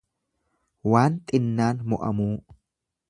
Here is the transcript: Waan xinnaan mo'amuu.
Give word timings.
Waan 0.93 1.19
xinnaan 1.33 1.85
mo'amuu. 1.93 2.35